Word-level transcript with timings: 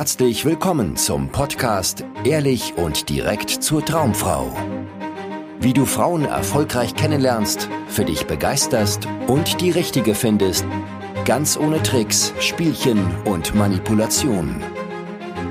Herzlich 0.00 0.46
willkommen 0.46 0.96
zum 0.96 1.28
Podcast 1.28 2.06
Ehrlich 2.24 2.72
und 2.78 3.10
direkt 3.10 3.50
zur 3.50 3.84
Traumfrau. 3.84 4.50
Wie 5.60 5.74
du 5.74 5.84
Frauen 5.84 6.24
erfolgreich 6.24 6.94
kennenlernst, 6.94 7.68
für 7.86 8.06
dich 8.06 8.26
begeisterst 8.26 9.06
und 9.26 9.60
die 9.60 9.70
richtige 9.70 10.14
findest, 10.14 10.64
ganz 11.26 11.58
ohne 11.58 11.82
Tricks, 11.82 12.32
Spielchen 12.40 13.14
und 13.26 13.54
Manipulation. 13.54 14.62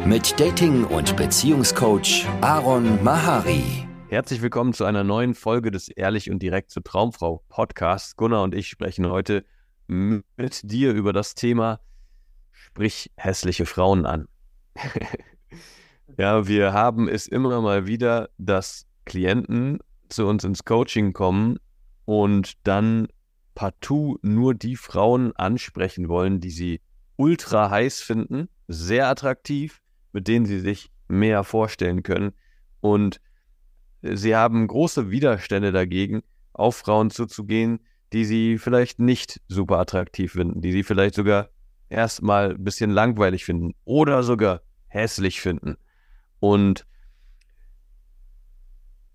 Mit 0.03 0.39
Dating- 0.39 0.85
und 0.85 1.15
Beziehungscoach 1.15 2.25
Aaron 2.41 3.03
Mahari. 3.03 3.87
Herzlich 4.07 4.41
willkommen 4.41 4.73
zu 4.73 4.83
einer 4.83 5.03
neuen 5.03 5.35
Folge 5.35 5.69
des 5.69 5.89
Ehrlich 5.89 6.31
und 6.31 6.39
direkt 6.41 6.71
zur 6.71 6.83
Traumfrau 6.83 7.43
Podcasts. 7.49 8.15
Gunnar 8.15 8.41
und 8.41 8.55
ich 8.55 8.67
sprechen 8.67 9.11
heute 9.11 9.45
mit 9.85 10.61
dir 10.63 10.93
über 10.93 11.13
das 11.13 11.35
Thema 11.35 11.79
Sprich 12.51 13.11
hässliche 13.15 13.67
Frauen 13.67 14.07
an. 14.07 14.27
ja, 16.17 16.47
wir 16.47 16.73
haben 16.73 17.07
es 17.07 17.27
immer 17.27 17.61
mal 17.61 17.87
wieder, 17.87 18.29
dass 18.37 18.85
Klienten 19.05 19.79
zu 20.09 20.27
uns 20.27 20.43
ins 20.43 20.65
Coaching 20.65 21.13
kommen 21.13 21.57
und 22.05 22.53
dann 22.65 23.07
partout 23.55 24.19
nur 24.21 24.55
die 24.55 24.75
Frauen 24.75 25.35
ansprechen 25.35 26.07
wollen, 26.07 26.39
die 26.39 26.51
sie 26.51 26.81
ultra 27.17 27.69
heiß 27.69 28.01
finden, 28.01 28.47
sehr 28.67 29.07
attraktiv, 29.07 29.81
mit 30.13 30.27
denen 30.27 30.45
sie 30.45 30.59
sich 30.59 30.89
mehr 31.07 31.43
vorstellen 31.43 32.03
können. 32.03 32.31
Und 32.79 33.19
sie 34.01 34.35
haben 34.35 34.67
große 34.67 35.11
Widerstände 35.11 35.71
dagegen, 35.71 36.21
auf 36.53 36.77
Frauen 36.77 37.09
zuzugehen, 37.09 37.79
die 38.13 38.25
sie 38.25 38.57
vielleicht 38.57 38.99
nicht 38.99 39.41
super 39.47 39.79
attraktiv 39.79 40.33
finden, 40.33 40.61
die 40.61 40.71
sie 40.71 40.83
vielleicht 40.83 41.15
sogar 41.15 41.49
erstmal 41.89 42.51
ein 42.51 42.63
bisschen 42.63 42.91
langweilig 42.91 43.45
finden 43.45 43.73
oder 43.83 44.23
sogar 44.23 44.61
hässlich 44.89 45.41
finden. 45.41 45.77
Und 46.39 46.85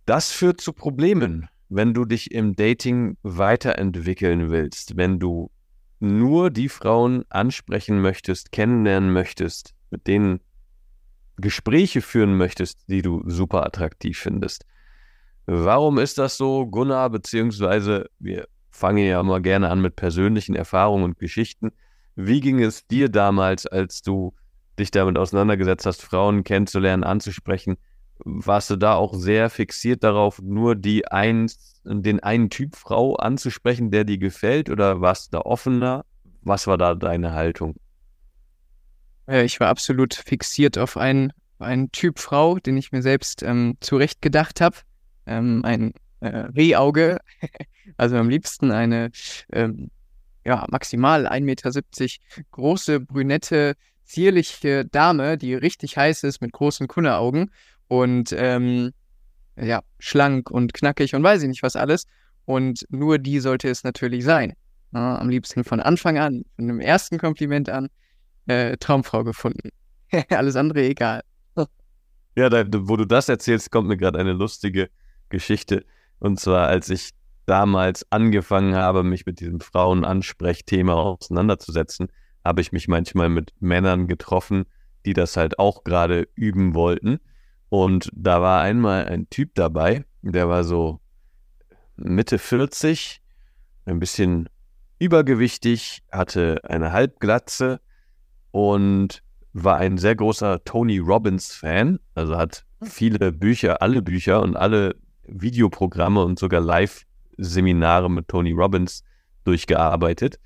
das 0.06 0.30
führt 0.32 0.60
zu 0.60 0.72
Problemen, 0.72 1.48
wenn 1.68 1.94
du 1.94 2.04
dich 2.04 2.30
im 2.32 2.56
Dating 2.56 3.16
weiterentwickeln 3.22 4.50
willst, 4.50 4.96
wenn 4.96 5.18
du 5.18 5.50
nur 6.00 6.50
die 6.50 6.68
Frauen 6.68 7.24
ansprechen 7.30 8.00
möchtest, 8.00 8.52
kennenlernen 8.52 9.12
möchtest, 9.12 9.74
mit 9.90 10.06
denen 10.06 10.40
Gespräche 11.36 12.02
führen 12.02 12.36
möchtest, 12.36 12.88
die 12.88 13.02
du 13.02 13.22
super 13.26 13.64
attraktiv 13.64 14.18
findest. 14.18 14.66
Warum 15.46 15.98
ist 15.98 16.18
das 16.18 16.36
so, 16.36 16.66
Gunnar? 16.66 17.10
Beziehungsweise 17.10 18.08
wir 18.18 18.46
fangen 18.70 19.06
ja 19.06 19.22
mal 19.22 19.42
gerne 19.42 19.68
an 19.68 19.80
mit 19.80 19.96
persönlichen 19.96 20.54
Erfahrungen 20.54 21.04
und 21.04 21.18
Geschichten. 21.18 21.72
Wie 22.16 22.40
ging 22.40 22.60
es 22.60 22.86
dir 22.86 23.08
damals, 23.08 23.66
als 23.66 24.02
du 24.02 24.34
dich 24.78 24.90
damit 24.90 25.18
auseinandergesetzt 25.18 25.86
hast, 25.86 26.02
Frauen 26.02 26.44
kennenzulernen, 26.44 27.04
anzusprechen? 27.04 27.76
Warst 28.18 28.70
du 28.70 28.76
da 28.76 28.94
auch 28.94 29.14
sehr 29.14 29.50
fixiert 29.50 30.04
darauf, 30.04 30.40
nur 30.40 30.76
die 30.76 31.08
ein, 31.08 31.50
den 31.84 32.20
einen 32.20 32.48
Typ 32.48 32.76
Frau 32.76 33.16
anzusprechen, 33.16 33.90
der 33.90 34.04
dir 34.04 34.18
gefällt, 34.18 34.70
oder 34.70 35.00
warst 35.00 35.26
du 35.26 35.38
da 35.38 35.40
offener? 35.40 36.04
Was 36.42 36.66
war 36.66 36.78
da 36.78 36.94
deine 36.94 37.32
Haltung? 37.32 37.76
Ich 39.26 39.58
war 39.58 39.68
absolut 39.68 40.14
fixiert 40.14 40.76
auf 40.76 40.96
einen, 40.96 41.32
einen 41.58 41.90
Typ 41.90 42.18
Frau, 42.18 42.58
den 42.58 42.76
ich 42.76 42.92
mir 42.92 43.02
selbst 43.02 43.42
ähm, 43.42 43.76
zurecht 43.80 44.20
gedacht 44.20 44.60
habe. 44.60 44.76
Ähm, 45.26 45.62
ein 45.64 45.94
äh, 46.20 46.28
Rehauge, 46.28 47.18
also 47.96 48.16
am 48.16 48.28
liebsten 48.28 48.70
eine 48.70 49.10
ähm, 49.50 49.90
ja, 50.44 50.66
maximal 50.70 51.26
1,70 51.26 51.40
Meter 51.42 52.44
große, 52.50 53.00
brünette, 53.00 53.74
zierliche 54.04 54.84
Dame, 54.84 55.38
die 55.38 55.54
richtig 55.54 55.96
heiß 55.96 56.22
ist 56.24 56.40
mit 56.40 56.52
großen 56.52 56.88
Kunneaugen 56.88 57.50
und 57.88 58.34
ähm, 58.36 58.92
ja, 59.56 59.82
schlank 59.98 60.50
und 60.50 60.74
knackig 60.74 61.14
und 61.14 61.22
weiß 61.22 61.42
ich 61.42 61.48
nicht 61.48 61.62
was 61.62 61.76
alles. 61.76 62.06
Und 62.44 62.84
nur 62.90 63.18
die 63.18 63.40
sollte 63.40 63.68
es 63.68 63.84
natürlich 63.84 64.24
sein. 64.24 64.54
Ja, 64.92 65.18
am 65.18 65.28
liebsten 65.28 65.64
von 65.64 65.80
Anfang 65.80 66.18
an, 66.18 66.44
von 66.56 66.68
dem 66.68 66.80
ersten 66.80 67.18
Kompliment 67.18 67.68
an, 67.68 67.88
äh, 68.46 68.76
Traumfrau 68.76 69.24
gefunden. 69.24 69.70
alles 70.30 70.56
andere 70.56 70.82
egal. 70.82 71.22
Ja, 72.36 72.48
da, 72.48 72.64
wo 72.68 72.96
du 72.96 73.04
das 73.04 73.28
erzählst, 73.28 73.70
kommt 73.70 73.86
mir 73.86 73.96
gerade 73.96 74.18
eine 74.18 74.32
lustige 74.32 74.90
Geschichte. 75.28 75.84
Und 76.18 76.40
zwar, 76.40 76.66
als 76.66 76.90
ich 76.90 77.10
damals 77.46 78.04
angefangen 78.10 78.74
habe, 78.74 79.04
mich 79.04 79.24
mit 79.24 79.38
diesem 79.38 79.60
Frauenansprechthema 79.60 80.94
auseinanderzusetzen, 80.94 82.08
habe 82.44 82.60
ich 82.60 82.72
mich 82.72 82.88
manchmal 82.88 83.28
mit 83.28 83.52
Männern 83.60 84.06
getroffen, 84.06 84.66
die 85.06 85.12
das 85.12 85.36
halt 85.36 85.58
auch 85.58 85.84
gerade 85.84 86.28
üben 86.34 86.74
wollten. 86.74 87.20
Und 87.68 88.10
da 88.14 88.40
war 88.40 88.62
einmal 88.62 89.06
ein 89.06 89.28
Typ 89.30 89.54
dabei, 89.54 90.04
der 90.22 90.48
war 90.48 90.64
so 90.64 91.00
Mitte 91.96 92.38
40, 92.38 93.20
ein 93.86 93.98
bisschen 93.98 94.48
übergewichtig, 94.98 96.02
hatte 96.10 96.60
eine 96.64 96.92
Halbglatze 96.92 97.80
und 98.50 99.22
war 99.52 99.76
ein 99.76 99.98
sehr 99.98 100.16
großer 100.16 100.64
Tony 100.64 100.98
Robbins-Fan, 100.98 102.00
also 102.14 102.36
hat 102.36 102.64
viele 102.82 103.32
Bücher, 103.32 103.82
alle 103.82 104.02
Bücher 104.02 104.42
und 104.42 104.56
alle 104.56 104.96
Videoprogramme 105.26 106.22
und 106.22 106.38
sogar 106.38 106.60
Live 106.60 107.04
Seminare 107.36 108.10
mit 108.10 108.28
Tony 108.28 108.52
Robbins 108.52 109.04
durchgearbeitet. 109.44 110.38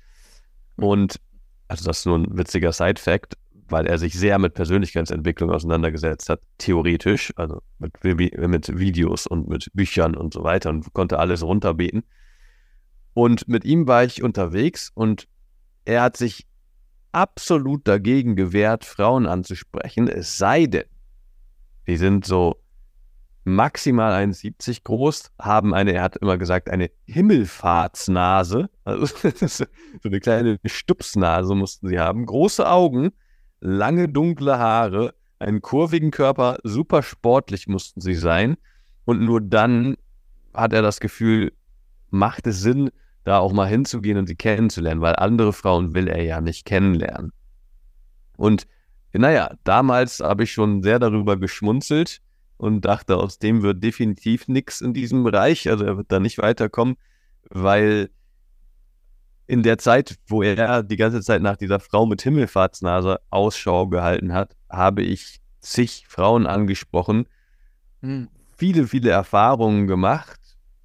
Und 0.75 1.19
also 1.69 1.85
das 1.85 1.99
ist 1.99 2.05
nur 2.05 2.17
ein 2.17 2.37
witziger 2.37 2.73
Side-Fact, 2.73 3.37
weil 3.69 3.85
er 3.85 3.99
sich 3.99 4.15
sehr 4.15 4.39
mit 4.39 4.55
Persönlichkeitsentwicklung 4.55 5.51
auseinandergesetzt 5.51 6.27
hat, 6.29 6.41
theoretisch, 6.57 7.31
also 7.35 7.61
mit, 7.77 8.03
mit 8.03 8.77
Videos 8.77 9.27
und 9.27 9.47
mit 9.47 9.69
Büchern 9.73 10.15
und 10.15 10.33
so 10.33 10.43
weiter 10.43 10.71
und 10.71 10.91
konnte 10.93 11.19
alles 11.19 11.43
runterbeten. 11.43 12.03
Und 13.13 13.47
mit 13.47 13.65
ihm 13.65 13.87
war 13.87 14.03
ich 14.03 14.23
unterwegs 14.23 14.91
und 14.93 15.27
er 15.85 16.01
hat 16.01 16.17
sich 16.17 16.47
absolut 17.11 17.87
dagegen 17.87 18.35
gewehrt, 18.35 18.83
Frauen 18.83 19.27
anzusprechen, 19.27 20.07
es 20.07 20.37
sei 20.37 20.65
denn, 20.65 20.85
die 21.87 21.97
sind 21.97 22.25
so 22.25 22.59
maximal 23.43 24.13
1,70 24.13 24.83
groß, 24.83 25.31
haben 25.39 25.73
eine, 25.73 25.93
er 25.93 26.03
hat 26.03 26.17
immer 26.17 26.37
gesagt, 26.37 26.69
eine 26.69 26.91
Himmelfahrtsnase. 27.05 28.69
Also 28.83 29.05
so 29.47 29.65
eine 30.03 30.19
kleine 30.19 30.59
Stupsnase 30.65 31.55
mussten 31.55 31.87
sie 31.87 31.99
haben. 31.99 32.25
Große 32.25 32.69
Augen, 32.69 33.11
lange 33.59 34.07
dunkle 34.09 34.57
Haare, 34.57 35.13
einen 35.39 35.61
kurvigen 35.61 36.11
Körper, 36.11 36.57
super 36.63 37.01
sportlich 37.01 37.67
mussten 37.67 38.01
sie 38.01 38.15
sein. 38.15 38.57
Und 39.05 39.21
nur 39.21 39.41
dann 39.41 39.95
hat 40.53 40.73
er 40.73 40.81
das 40.81 40.99
Gefühl, 40.99 41.53
macht 42.09 42.45
es 42.47 42.61
Sinn, 42.61 42.91
da 43.23 43.39
auch 43.39 43.53
mal 43.53 43.67
hinzugehen 43.67 44.17
und 44.17 44.27
sie 44.27 44.35
kennenzulernen, 44.35 45.01
weil 45.01 45.15
andere 45.15 45.53
Frauen 45.53 45.93
will 45.93 46.07
er 46.07 46.23
ja 46.23 46.41
nicht 46.41 46.65
kennenlernen. 46.65 47.31
Und 48.37 48.67
naja, 49.13 49.55
damals 49.63 50.19
habe 50.19 50.43
ich 50.43 50.51
schon 50.51 50.83
sehr 50.83 50.99
darüber 50.99 51.37
geschmunzelt 51.37 52.21
und 52.59 52.81
dachte, 52.81 53.15
aus 53.15 53.39
dem 53.39 53.63
wird 53.63 53.81
definitiv 53.81 54.49
nichts 54.49 54.81
in 54.81 54.93
diesem 54.93 55.23
Bereich. 55.23 55.69
Also 55.69 55.85
er 55.85 55.95
wird 55.95 56.11
da 56.11 56.19
nicht 56.19 56.37
weiterkommen, 56.39 56.97
weil 57.49 58.09
in 59.47 59.63
der 59.63 59.77
Zeit, 59.77 60.17
wo 60.27 60.43
er 60.43 60.83
die 60.83 60.97
ganze 60.97 61.21
Zeit 61.21 61.41
nach 61.41 61.55
dieser 61.55 61.79
Frau 61.79 62.05
mit 62.05 62.21
Himmelfahrtsnase 62.21 63.21
Ausschau 63.29 63.87
gehalten 63.87 64.33
hat, 64.33 64.57
habe 64.69 65.03
ich 65.03 65.39
zig 65.61 66.03
Frauen 66.09 66.45
angesprochen, 66.45 67.27
hm. 68.01 68.27
viele, 68.57 68.87
viele 68.87 69.09
Erfahrungen 69.09 69.87
gemacht, 69.87 70.39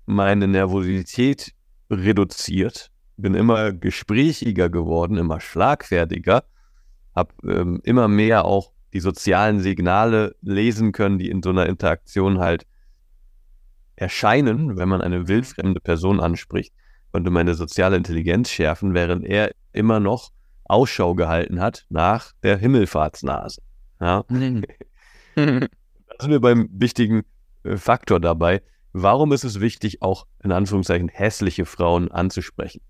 meine 0.07 0.47
Nervosität 0.47 1.55
reduziert, 1.91 2.93
bin 3.17 3.35
immer 3.35 3.73
gesprächiger 3.73 4.71
geworden, 4.71 5.17
immer 5.17 5.41
schlagfertiger, 5.41 6.45
habe 7.17 7.33
ähm, 7.43 7.81
immer 7.83 8.07
mehr 8.07 8.45
auch 8.45 8.74
die 8.95 9.01
sozialen 9.01 9.61
Signale 9.61 10.37
lesen 10.41 10.93
können, 10.93 11.19
die 11.19 11.29
in 11.29 11.43
so 11.43 11.51
einer 11.51 11.67
Interaktion 11.67 12.39
halt 12.39 12.65
erscheinen, 13.97 14.77
wenn 14.77 14.89
man 14.89 15.03
eine 15.03 15.29
wildfremde 15.29 15.81
Person 15.81 16.21
anspricht, 16.21 16.73
konnte 17.13 17.31
meine 17.31 17.55
soziale 17.55 17.97
Intelligenz 17.97 18.51
schärfen, 18.51 18.95
während 18.95 19.25
er 19.25 19.51
immer 19.73 20.01
noch 20.01 20.31
Ausschau 20.65 21.15
gehalten 21.15 21.61
hat 21.61 21.85
nach 21.91 22.33
der 22.43 22.57
Himmelfahrtsnase. 22.57 23.61
Ja? 24.01 24.25
Mhm. 24.29 24.65
da 25.35 25.69
sind 26.21 26.31
wir 26.31 26.41
beim 26.41 26.69
wichtigen 26.73 27.23
äh, 27.65 27.77
Faktor 27.77 28.21
dabei. 28.21 28.63
Warum 28.93 29.33
ist 29.33 29.45
es 29.45 29.61
wichtig, 29.61 30.03
auch 30.03 30.27
in 30.43 30.53
Anführungszeichen 30.53 31.09
hässliche 31.09 31.67
Frauen 31.67 32.11
anzusprechen? 32.13 32.81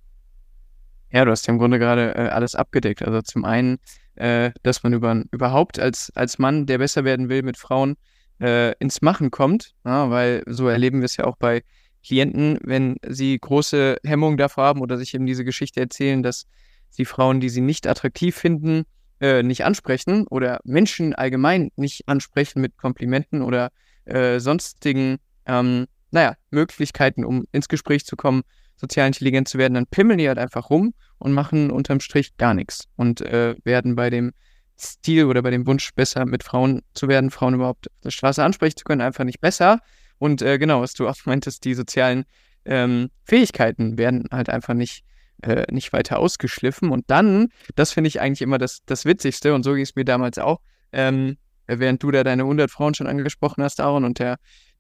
Ja, 1.15 1.25
du 1.25 1.31
hast 1.31 1.47
ja 1.47 1.53
im 1.53 1.59
Grunde 1.59 1.79
gerade 1.79 2.15
äh, 2.17 2.29
alles 2.29 2.55
abgedeckt. 2.55 3.03
Also 3.03 3.23
zum 3.23 3.45
einen 3.45 3.79
äh, 4.17 4.53
dass 4.63 4.83
man 4.83 4.93
über, 4.93 5.25
überhaupt 5.33 5.79
als, 5.79 6.13
als 6.15 6.39
Mann, 6.39 6.67
der 6.67 6.79
besser 6.79 7.05
werden 7.05 7.29
will 7.29 7.43
mit 7.43 7.57
Frauen, 7.57 7.97
äh, 8.41 8.73
ins 8.79 9.03
Machen 9.03 9.31
kommt. 9.31 9.73
Ja, 9.85 10.11
weil 10.11 10.43
so 10.47 10.69
erleben 10.69 11.01
wir 11.01 11.07
es 11.07 11.17
ja 11.17 11.25
auch 11.25 11.37
bei 11.37 11.63
Klienten, 12.05 12.59
wenn 12.63 12.97
sie 13.07 13.39
große 13.39 13.97
Hemmungen 14.05 14.37
davor 14.37 14.65
haben 14.65 14.81
oder 14.81 14.99
sich 14.99 15.15
eben 15.15 15.27
diese 15.27 15.45
Geschichte 15.45 15.81
erzählen, 15.81 16.23
dass 16.23 16.47
sie 16.91 17.05
Frauen, 17.05 17.41
die 17.41 17.49
sie 17.49 17.61
nicht 17.61 17.87
attraktiv 17.87 18.37
finden, 18.37 18.85
äh, 19.21 19.43
nicht 19.43 19.65
ansprechen 19.65 20.27
oder 20.29 20.61
Menschen 20.65 21.15
allgemein 21.15 21.71
nicht 21.77 22.07
ansprechen 22.07 22.61
mit 22.61 22.77
Komplimenten 22.77 23.43
oder 23.43 23.71
äh, 24.05 24.39
sonstigen, 24.39 25.17
ähm, 25.47 25.87
naja, 26.11 26.35
Möglichkeiten, 26.51 27.25
um 27.25 27.45
ins 27.53 27.69
Gespräch 27.69 28.05
zu 28.05 28.17
kommen, 28.17 28.43
sozial 28.77 29.07
intelligent 29.07 29.49
zu 29.49 29.59
werden, 29.59 29.75
dann 29.75 29.87
pimmeln 29.87 30.19
die 30.19 30.29
halt 30.29 30.39
einfach 30.39 30.71
rum 30.71 30.95
und 31.19 31.33
machen 31.33 31.71
unterm 31.71 32.01
Strich 32.01 32.37
gar 32.37 32.55
nichts 32.55 32.89
und 32.97 33.21
äh, 33.21 33.55
werden 33.65 33.95
bei 33.95 34.11
dem 34.11 34.33
Stil 34.79 35.27
oder 35.27 35.43
bei 35.43 35.51
dem 35.51 35.67
Wunsch, 35.67 35.95
besser 35.95 36.27
mit 36.27 36.43
Frauen 36.43 36.83
zu 36.95 37.09
werden, 37.09 37.31
Frauen 37.31 37.55
überhaupt 37.55 37.89
auf 37.91 38.01
der 38.03 38.11
Straße 38.11 38.43
ansprechen 38.43 38.77
zu 38.77 38.85
können, 38.85 39.01
einfach 39.01 39.25
nicht 39.25 39.41
besser. 39.41 39.79
Und 40.19 40.43
äh, 40.43 40.59
genau, 40.59 40.81
was 40.81 40.95
du 40.95 41.09
auch 41.09 41.17
meintest, 41.25 41.65
die 41.65 41.75
sozialen 41.75 42.25
ähm, 42.65 43.11
Fähigkeiten 43.25 43.99
werden 43.99 44.25
halt 44.31 44.49
einfach 44.49 44.75
nicht, 44.75 45.05
äh, 45.43 45.65
nicht 45.71 45.93
weiter 45.93 46.19
ausgeschliffen. 46.19 46.91
Und 46.91 47.05
dann, 47.09 47.49
das 47.75 47.93
finde 47.93 48.09
ich 48.09 48.21
eigentlich 48.21 48.43
immer 48.43 48.59
das, 48.59 48.81
das 48.87 49.05
Witzigste, 49.05 49.55
und 49.55 49.63
so 49.63 49.75
ging 49.75 49.83
es 49.83 49.95
mir 49.95 50.05
damals 50.05 50.39
auch, 50.39 50.61
ähm, 50.93 51.37
während 51.67 52.03
du 52.03 52.11
da 52.11 52.25
deine 52.25 52.43
100 52.43 52.71
Frauen 52.71 52.95
schon 52.95 53.07
angesprochen 53.07 53.63
hast, 53.63 53.81
Aaron, 53.81 54.05
und 54.05 54.19
der, 54.19 54.37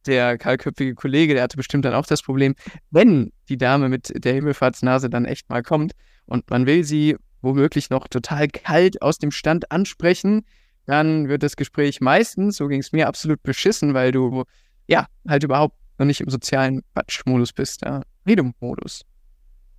der 0.06 0.38
kahlköpfige 0.38 0.94
Kollege, 0.94 1.34
der 1.34 1.42
hatte 1.42 1.56
bestimmt 1.56 1.84
dann 1.84 1.94
auch 1.94 2.06
das 2.06 2.22
Problem, 2.22 2.54
wenn 2.90 3.32
die 3.48 3.56
Dame 3.56 3.88
mit 3.88 4.12
der 4.24 4.34
Himmelfahrtsnase 4.34 5.10
dann 5.10 5.24
echt 5.24 5.48
mal 5.48 5.62
kommt 5.62 5.92
und 6.26 6.48
man 6.50 6.66
will 6.66 6.84
sie 6.84 7.16
womöglich 7.42 7.90
noch 7.90 8.08
total 8.08 8.48
kalt 8.48 9.02
aus 9.02 9.18
dem 9.18 9.30
Stand 9.30 9.70
ansprechen, 9.70 10.46
dann 10.86 11.28
wird 11.28 11.42
das 11.42 11.56
Gespräch 11.56 12.00
meistens, 12.00 12.56
so 12.56 12.68
ging 12.68 12.80
es 12.80 12.92
mir, 12.92 13.08
absolut 13.08 13.42
beschissen, 13.42 13.94
weil 13.94 14.12
du 14.12 14.44
ja 14.86 15.06
halt 15.28 15.44
überhaupt 15.44 15.76
noch 15.98 16.06
nicht 16.06 16.20
im 16.20 16.30
sozialen 16.30 16.82
Quatschmodus 16.94 17.52
bist, 17.52 17.82
ja, 17.84 18.02
Redemodus. 18.26 19.02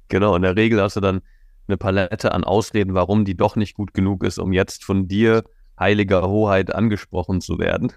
Genau, 0.07 0.35
in 0.35 0.43
der 0.43 0.55
Regel 0.55 0.81
hast 0.81 0.95
du 0.95 1.01
dann 1.01 1.21
eine 1.67 1.77
Palette 1.77 2.31
an 2.31 2.43
Ausreden, 2.43 2.93
warum 2.93 3.25
die 3.25 3.35
doch 3.35 3.55
nicht 3.55 3.75
gut 3.75 3.93
genug 3.93 4.23
ist, 4.23 4.37
um 4.37 4.53
jetzt 4.53 4.83
von 4.83 5.07
dir, 5.07 5.43
heiliger 5.79 6.27
Hoheit, 6.27 6.73
angesprochen 6.73 7.41
zu 7.41 7.57
werden. 7.59 7.91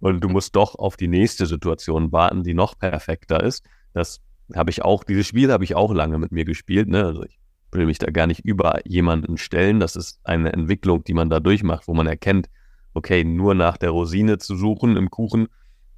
Und 0.00 0.20
du 0.24 0.28
musst 0.28 0.56
doch 0.56 0.74
auf 0.74 0.96
die 0.96 1.08
nächste 1.08 1.46
Situation 1.46 2.10
warten, 2.10 2.42
die 2.42 2.54
noch 2.54 2.78
perfekter 2.78 3.42
ist. 3.42 3.64
Das 3.92 4.20
habe 4.54 4.70
ich 4.70 4.82
auch, 4.82 5.04
dieses 5.04 5.26
Spiel 5.26 5.52
habe 5.52 5.64
ich 5.64 5.74
auch 5.74 5.92
lange 5.92 6.18
mit 6.18 6.32
mir 6.32 6.44
gespielt. 6.44 6.88
Ne? 6.88 7.04
Also 7.04 7.22
ich 7.24 7.38
will 7.72 7.86
mich 7.86 7.98
da 7.98 8.10
gar 8.10 8.26
nicht 8.26 8.40
über 8.44 8.80
jemanden 8.86 9.36
stellen. 9.36 9.78
Das 9.78 9.96
ist 9.96 10.20
eine 10.24 10.52
Entwicklung, 10.52 11.04
die 11.04 11.14
man 11.14 11.30
da 11.30 11.40
durchmacht, 11.40 11.86
wo 11.86 11.94
man 11.94 12.06
erkennt, 12.06 12.48
okay, 12.94 13.24
nur 13.24 13.54
nach 13.54 13.76
der 13.76 13.90
Rosine 13.90 14.38
zu 14.38 14.56
suchen 14.56 14.96
im 14.96 15.10
Kuchen 15.10 15.48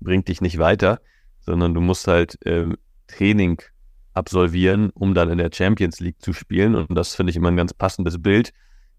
bringt 0.01 0.29
dich 0.29 0.41
nicht 0.41 0.59
weiter, 0.59 1.01
sondern 1.41 1.75
du 1.75 1.81
musst 1.81 2.07
halt 2.09 2.45
äh, 2.45 2.67
Training 3.07 3.63
absolvieren, 4.15 4.91
um 4.91 5.15
dann 5.15 5.31
in 5.31 5.39
der 5.39 5.51
Champions 5.53 6.01
League 6.01 6.21
zu 6.21 6.33
spielen. 6.33 6.75
Und 6.75 6.95
das 6.95 7.15
finde 7.15 7.31
ich 7.31 7.37
immer 7.37 7.51
ein 7.51 7.57
ganz 7.57 7.73
passendes 7.73 8.21
Bild. 8.21 8.53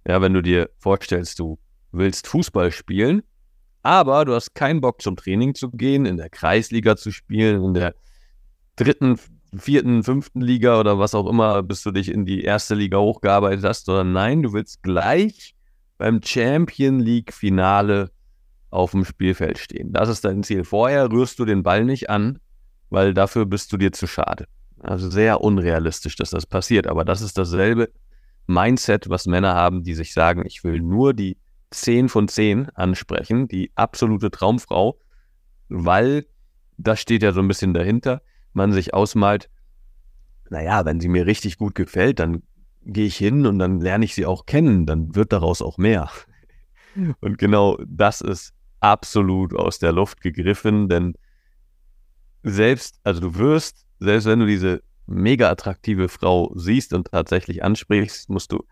Ja, 0.08 0.22
wenn 0.22 0.34
du 0.34 0.42
dir 0.42 0.70
vorstellst, 0.80 1.40
du 1.40 1.60
willst 1.92 2.28
Fußball 2.28 2.72
spielen, 2.72 3.24
aber 3.84 4.26
du 4.26 4.34
hast 4.34 4.56
keinen 4.56 4.82
Bock 4.82 5.02
zum 5.02 5.16
Training 5.16 5.54
zu 5.54 5.70
gehen, 5.70 6.06
in 6.06 6.18
der 6.18 6.30
Kreisliga 6.30 6.96
zu 6.96 7.12
spielen, 7.12 7.64
in 7.64 7.74
der 7.74 7.96
dritten, 8.76 9.20
vierten, 9.56 10.04
fünften 10.04 10.42
Liga 10.42 10.80
oder 10.80 10.98
was 10.98 11.14
auch 11.14 11.28
immer, 11.28 11.62
bis 11.62 11.84
du 11.84 11.92
dich 11.92 12.10
in 12.10 12.26
die 12.26 12.44
erste 12.44 12.76
Liga 12.76 12.98
hochgearbeitet 12.98 13.64
hast, 13.64 13.86
sondern 13.86 14.14
nein, 14.14 14.42
du 14.42 14.54
willst 14.54 14.82
gleich 14.82 15.54
beim 15.98 16.22
Champion 16.24 17.00
League 17.00 17.34
Finale 17.34 18.10
auf 18.72 18.92
dem 18.92 19.06
Spielfeld 19.06 19.60
stehen. 19.60 19.94
Das 19.94 20.10
ist 20.10 20.26
dein 20.26 20.44
Ziel. 20.44 20.64
Vorher 20.64 21.12
rührst 21.12 21.38
du 21.38 21.46
den 21.46 21.62
Ball 21.62 21.86
nicht 21.86 22.10
an, 22.10 22.40
weil 22.90 23.14
dafür 23.14 23.46
bist 23.46 23.72
du 23.72 23.78
dir 23.78 23.92
zu 23.92 24.08
schade. 24.08 24.48
Also 24.80 25.10
sehr 25.10 25.42
unrealistisch, 25.42 26.16
dass 26.16 26.32
das 26.32 26.46
passiert. 26.46 26.88
Aber 26.88 27.06
das 27.06 27.22
ist 27.22 27.38
dasselbe 27.38 27.90
Mindset, 28.48 29.10
was 29.10 29.28
Männer 29.28 29.54
haben, 29.54 29.84
die 29.84 29.94
sich 29.94 30.14
sagen, 30.14 30.44
ich 30.46 30.64
will 30.64 30.82
nur 30.82 31.14
die 31.14 31.38
10 31.74 32.10
von 32.10 32.28
10 32.28 32.70
ansprechen, 32.70 33.48
die 33.48 33.72
absolute 33.76 34.32
Traumfrau, 34.32 35.00
weil 35.70 36.26
das 36.78 37.00
steht 37.00 37.24
ja 37.24 37.32
so 37.32 37.42
ein 37.42 37.48
bisschen 37.48 37.74
dahinter 37.74 38.22
man 38.54 38.72
sich 38.72 38.94
ausmalt, 38.94 39.50
naja, 40.50 40.86
wenn 40.86 41.00
sie 41.00 41.08
mir 41.08 41.26
richtig 41.26 41.58
gut 41.58 41.76
gefällt, 41.76 42.20
dann 42.20 42.44
gehe 42.86 43.06
ich 43.06 43.18
hin 43.18 43.46
und 43.46 43.60
dann 43.60 43.80
lerne 43.80 44.06
ich 44.06 44.14
sie 44.14 44.26
auch 44.26 44.46
kennen, 44.46 44.86
dann 44.86 45.16
wird 45.16 45.34
daraus 45.34 45.62
auch 45.62 45.78
mehr. 45.78 46.10
Und 47.22 47.38
genau 47.38 47.78
das 47.88 48.22
ist 48.22 48.54
absolut 48.80 49.56
aus 49.56 49.80
der 49.80 49.92
Luft 49.94 50.22
gegriffen, 50.22 50.90
denn 50.90 51.16
selbst, 52.44 53.00
also 53.04 53.22
du 53.22 53.36
wirst, 53.36 53.86
selbst 54.00 54.26
wenn 54.26 54.40
du 54.40 54.46
diese 54.46 54.84
mega 55.08 55.50
attraktive 55.50 56.10
Frau 56.10 56.52
siehst 56.56 56.94
und 56.94 57.08
tatsächlich 57.08 57.64
ansprichst, 57.64 58.30
musst 58.30 58.52
du 58.52 58.64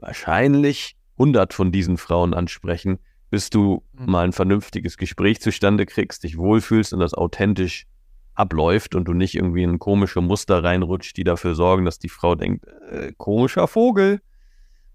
wahrscheinlich 0.00 0.96
100 1.22 1.54
von 1.54 1.70
diesen 1.70 1.98
Frauen 1.98 2.34
ansprechen, 2.34 2.98
bis 3.30 3.48
du 3.48 3.84
mhm. 3.92 4.10
mal 4.10 4.24
ein 4.24 4.32
vernünftiges 4.32 4.96
Gespräch 4.96 5.40
zustande 5.40 5.86
kriegst, 5.86 6.24
dich 6.24 6.36
wohlfühlst 6.36 6.92
und 6.92 7.00
das 7.00 7.14
authentisch 7.14 7.86
abläuft 8.34 8.94
und 8.94 9.04
du 9.04 9.12
nicht 9.12 9.34
irgendwie 9.34 9.62
in 9.62 9.78
komische 9.78 10.20
Muster 10.20 10.64
reinrutscht, 10.64 11.16
die 11.16 11.24
dafür 11.24 11.54
sorgen, 11.54 11.84
dass 11.84 11.98
die 11.98 12.08
Frau 12.08 12.34
denkt, 12.34 12.66
äh, 12.90 13.12
komischer 13.16 13.68
Vogel 13.68 14.20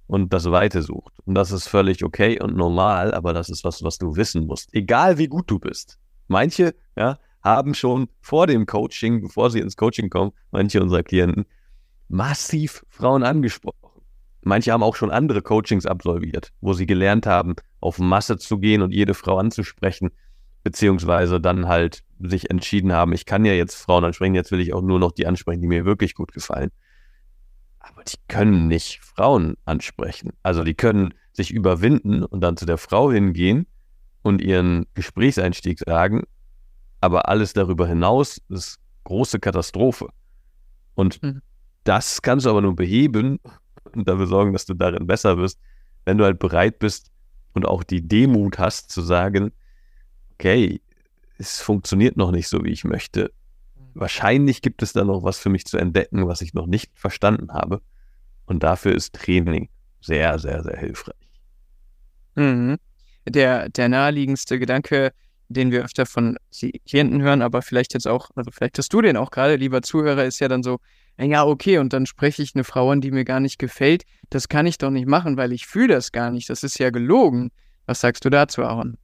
und 0.08 0.34
das 0.34 0.52
Weite 0.52 0.82
sucht. 0.82 1.14
Und 1.26 1.36
das 1.36 1.52
ist 1.52 1.68
völlig 1.68 2.04
okay 2.04 2.42
und 2.42 2.58
normal, 2.58 3.14
aber 3.14 3.34
das 3.34 3.50
ist 3.50 3.64
was, 3.64 3.84
was 3.84 3.98
du 3.98 4.16
wissen 4.18 4.48
musst. 4.48 4.74
Egal 4.74 5.18
wie 5.18 5.28
gut 5.28 5.50
du 5.50 5.60
bist. 5.60 5.98
Manche, 6.28 6.76
ja, 6.98 7.20
haben 7.42 7.74
schon 7.74 8.10
vor 8.20 8.48
dem 8.48 8.66
Coaching, 8.66 9.22
bevor 9.22 9.50
sie 9.50 9.60
ins 9.60 9.78
Coaching 9.78 10.10
kommen, 10.10 10.32
manche 10.52 10.82
unserer 10.82 11.04
Klienten, 11.04 11.46
massiv 12.10 12.84
Frauen 12.90 13.24
angesprochen. 13.24 13.87
Manche 14.48 14.72
haben 14.72 14.84
auch 14.84 14.96
schon 14.96 15.12
andere 15.12 15.42
Coachings 15.42 15.86
absolviert, 15.86 16.52
wo 16.62 16.74
sie 16.74 16.86
gelernt 16.86 17.26
haben, 17.26 17.56
auf 17.80 18.00
Masse 18.00 18.38
zu 18.38 18.58
gehen 18.60 18.82
und 18.82 18.94
jede 18.94 19.14
Frau 19.14 19.38
anzusprechen 19.38 20.12
beziehungsweise 20.68 21.40
dann 21.40 21.70
halt 21.70 22.04
sich 22.20 22.50
entschieden 22.50 22.92
haben, 22.92 23.14
ich 23.14 23.26
kann 23.26 23.46
ja 23.46 23.54
jetzt 23.54 23.76
Frauen 23.76 24.04
ansprechen, 24.04 24.36
jetzt 24.36 24.52
will 24.52 24.60
ich 24.60 24.74
auch 24.74 24.82
nur 24.82 25.00
noch 25.00 25.14
die 25.14 25.26
ansprechen, 25.26 25.62
die 25.62 25.68
mir 25.68 25.86
wirklich 25.86 26.14
gut 26.14 26.34
gefallen. 26.34 26.72
Aber 27.80 28.04
die 28.04 28.18
können 28.28 28.68
nicht 28.68 29.00
Frauen 29.00 29.56
ansprechen. 29.64 30.34
Also 30.44 30.66
die 30.66 30.74
können 30.74 31.14
sich 31.32 31.52
überwinden 31.52 32.22
und 32.22 32.42
dann 32.42 32.58
zu 32.58 32.66
der 32.66 32.78
Frau 32.78 33.14
hingehen 33.14 33.66
und 34.24 34.42
ihren 34.42 34.88
Gesprächseinstieg 34.94 35.80
sagen, 35.80 36.24
aber 37.00 37.30
alles 37.30 37.54
darüber 37.54 37.88
hinaus 37.88 38.42
ist 38.50 38.78
große 39.06 39.40
Katastrophe. 39.40 40.10
Und 40.96 41.24
mhm. 41.24 41.42
das 41.86 42.22
kannst 42.22 42.46
du 42.46 42.50
aber 42.50 42.62
nur 42.62 42.76
beheben 42.76 43.40
und 43.98 44.08
dafür 44.08 44.28
sorgen, 44.28 44.54
dass 44.54 44.66
du 44.66 44.74
darin 44.74 45.08
besser 45.08 45.38
wirst, 45.38 45.60
wenn 46.06 46.18
du 46.18 46.24
halt 46.24 46.40
bereit 46.40 46.80
bist 46.80 47.12
und 47.54 47.66
auch 47.66 47.84
die 47.84 48.08
Demut 48.08 48.60
hast 48.60 48.92
zu 48.92 49.02
sagen, 49.02 49.52
okay, 50.34 50.82
es 51.38 51.60
funktioniert 51.60 52.18
noch 52.18 52.32
nicht 52.32 52.48
so, 52.48 52.64
wie 52.64 52.72
ich 52.72 52.84
möchte. 52.84 53.32
Wahrscheinlich 53.94 54.62
gibt 54.62 54.84
es 54.84 54.94
da 54.94 55.04
noch 55.04 55.24
was 55.24 55.40
für 55.40 55.50
mich 55.50 55.66
zu 55.66 55.78
entdecken, 55.78 56.28
was 56.28 56.42
ich 56.42 56.54
noch 56.54 56.68
nicht 56.68 56.92
verstanden 56.96 57.52
habe. 57.52 57.82
Und 58.46 58.64
dafür 58.64 58.94
ist 58.94 59.14
Training 59.14 59.70
sehr, 60.02 60.38
sehr, 60.40 60.64
sehr 60.64 60.78
hilfreich. 60.78 61.16
Mhm. 62.36 62.78
Der, 63.28 63.70
der 63.70 63.90
naheliegendste 63.90 64.60
Gedanke, 64.60 65.12
den 65.50 65.72
wir 65.72 65.84
öfter 65.84 66.06
von 66.06 66.38
Klienten 66.88 67.22
hören, 67.22 67.42
aber 67.42 67.62
vielleicht 67.62 67.94
jetzt 67.94 68.08
auch, 68.08 68.30
also 68.36 68.52
vielleicht 68.52 68.78
hast 68.78 68.94
du 68.94 69.02
den 69.02 69.18
auch 69.18 69.32
gerade, 69.32 69.56
lieber 69.56 69.82
Zuhörer, 69.82 70.26
ist 70.26 70.40
ja 70.40 70.48
dann 70.48 70.64
so, 70.64 70.80
ja, 71.20 71.46
okay, 71.46 71.80
und 71.80 71.94
dann 71.94 72.06
spreche 72.06 72.44
ich 72.44 72.54
eine 72.54 72.64
Frau 72.64 72.92
an, 72.92 73.02
die 73.02 73.12
mir 73.12 73.26
gar 73.26 73.40
nicht 73.40 73.58
gefällt. 73.58 74.04
Das 74.30 74.50
kann 74.50 74.68
ich 74.68 74.78
doch 74.78 74.92
nicht 74.92 75.08
machen, 75.08 75.36
weil 75.38 75.52
ich 75.52 75.66
fühle 75.66 75.96
das 75.96 76.12
gar 76.12 76.32
nicht. 76.32 76.50
Das 76.50 76.64
ist 76.64 76.78
ja 76.78 76.92
gelogen. 76.92 77.52
Was 77.88 78.02
sagst 78.02 78.24
du 78.24 78.30
dazu, 78.30 78.64
Aaron? 78.64 78.98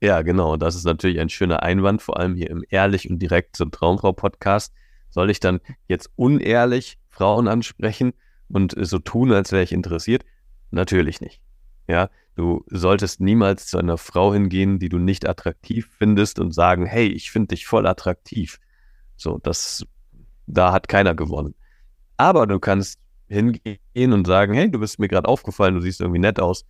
Ja, 0.00 0.22
genau. 0.22 0.56
Das 0.56 0.76
ist 0.76 0.84
natürlich 0.84 1.18
ein 1.18 1.28
schöner 1.28 1.62
Einwand, 1.62 2.02
vor 2.02 2.18
allem 2.18 2.36
hier 2.36 2.50
im 2.50 2.64
Ehrlich 2.68 3.10
und 3.10 3.18
direkt 3.18 3.56
zum 3.56 3.70
Traumfrau-Podcast. 3.70 4.72
Soll 5.10 5.30
ich 5.30 5.40
dann 5.40 5.60
jetzt 5.88 6.10
unehrlich 6.16 6.98
Frauen 7.08 7.48
ansprechen 7.48 8.12
und 8.48 8.74
so 8.78 8.98
tun, 8.98 9.32
als 9.32 9.50
wäre 9.50 9.64
ich 9.64 9.72
interessiert? 9.72 10.24
Natürlich 10.70 11.20
nicht. 11.20 11.40
Ja, 11.88 12.10
du 12.34 12.64
solltest 12.68 13.20
niemals 13.20 13.66
zu 13.66 13.78
einer 13.78 13.96
Frau 13.96 14.32
hingehen, 14.32 14.78
die 14.78 14.88
du 14.88 14.98
nicht 14.98 15.28
attraktiv 15.28 15.88
findest 15.98 16.38
und 16.38 16.52
sagen, 16.52 16.84
hey, 16.84 17.06
ich 17.06 17.30
finde 17.30 17.48
dich 17.48 17.66
voll 17.66 17.86
attraktiv. 17.86 18.60
So, 19.16 19.38
das, 19.38 19.86
da 20.46 20.72
hat 20.72 20.88
keiner 20.88 21.14
gewonnen. 21.14 21.54
Aber 22.16 22.46
du 22.46 22.58
kannst 22.58 22.98
hingehen 23.28 24.12
und 24.12 24.26
sagen, 24.26 24.54
hey, 24.54 24.70
du 24.70 24.78
bist 24.78 24.98
mir 24.98 25.08
gerade 25.08 25.28
aufgefallen, 25.28 25.74
du 25.74 25.80
siehst 25.80 26.00
irgendwie 26.00 26.20
nett 26.20 26.40
aus. 26.40 26.64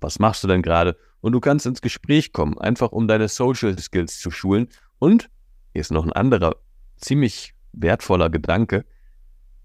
Was 0.00 0.18
machst 0.18 0.42
du 0.44 0.48
denn 0.48 0.62
gerade? 0.62 0.96
und 1.20 1.32
du 1.32 1.40
kannst 1.40 1.66
ins 1.66 1.82
Gespräch 1.82 2.32
kommen, 2.32 2.58
einfach 2.58 2.92
um 2.92 3.08
deine 3.08 3.28
Social 3.28 3.78
Skills 3.78 4.20
zu 4.20 4.30
schulen. 4.30 4.68
Und 4.98 5.30
hier 5.72 5.80
ist 5.80 5.92
noch 5.92 6.04
ein 6.04 6.12
anderer, 6.12 6.56
ziemlich 6.96 7.54
wertvoller 7.72 8.30
Gedanke. 8.30 8.84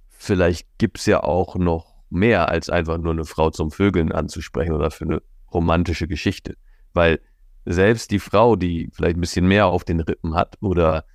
Vielleicht 0.10 0.68
gibt 0.78 1.00
es 1.00 1.06
ja 1.06 1.24
auch 1.24 1.56
noch 1.56 1.96
mehr 2.10 2.50
als 2.50 2.70
einfach 2.70 2.98
nur 2.98 3.14
eine 3.14 3.26
Frau 3.26 3.50
zum 3.50 3.72
Vögeln 3.72 4.12
anzusprechen 4.12 4.74
oder 4.74 4.92
für 4.92 5.06
eine 5.06 5.22
romantische 5.52 6.08
Geschichte. 6.08 6.56
Weil 6.94 7.20
selbst 7.66 8.12
die 8.12 8.20
Frau, 8.20 8.56
die 8.56 8.90
vielleicht 8.94 9.18
ein 9.18 9.22
bisschen 9.22 9.48
mehr 9.48 9.68
auf 9.68 9.84
den 9.84 10.00
Rippen 10.00 10.36
hat 10.36 10.58
oder 10.62 11.06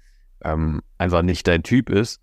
ähm, 0.42 0.82
einfach 0.98 1.22
nicht 1.22 1.46
dein 1.46 1.62
Typ 1.62 1.90
ist, 1.90 2.20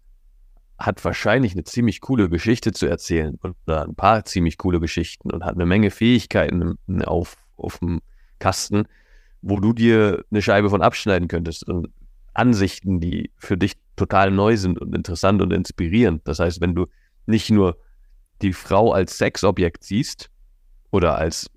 hat 0.78 1.04
wahrscheinlich 1.04 1.54
eine 1.54 1.64
ziemlich 1.64 2.02
coole 2.02 2.30
Geschichte 2.30 2.72
zu 2.72 2.86
erzählen 2.86 3.40
oder 3.42 3.84
ein 3.86 3.96
paar 3.96 4.26
ziemlich 4.26 4.58
coole 4.58 4.80
Geschichten 4.80 5.32
und 5.32 5.44
hat 5.44 5.56
eine 5.56 5.66
Menge 5.66 5.90
Fähigkeiten 5.90 6.78
auf, 7.06 7.38
auf 7.58 7.80
dem 7.80 8.02
Kasten, 8.40 8.86
wo 9.42 9.60
du 9.60 9.74
dir 9.74 10.24
eine 10.30 10.42
Scheibe 10.42 10.70
von 10.70 10.82
abschneiden 10.82 11.28
könntest 11.28 11.68
und 11.68 11.90
Ansichten, 12.34 13.00
die 13.00 13.32
für 13.38 13.58
dich 13.58 13.74
total 13.96 14.30
neu 14.30 14.58
sind 14.58 14.80
und 14.80 14.96
interessant 14.96 15.42
und 15.42 15.52
inspirierend. 15.52 16.22
Das 16.28 16.40
heißt, 16.40 16.62
wenn 16.62 16.76
du 16.76 16.86
nicht 17.26 17.50
nur 17.50 17.78
die 18.44 18.54
Frau 18.54 18.92
als 18.92 19.18
Sexobjekt 19.18 19.84
siehst 19.84 20.30
oder 20.92 21.18
als 21.18 21.50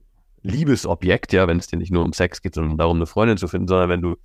Liebesobjekt, 0.43 1.35
ja, 1.35 1.47
wenn 1.47 1.59
es 1.59 1.67
dir 1.67 1.77
nicht 1.77 1.93
nur 1.93 2.03
um 2.03 2.15
Sex 2.15 2.41
geht, 2.41 2.55
sondern 2.55 2.79
darum, 2.79 2.97
eine 2.97 3.07
Freundin 3.07 3.37
zu 3.37 3.47
finden, 3.47 3.69
sondern 3.69 3.91
wenn 3.91 4.01
du 4.01 4.17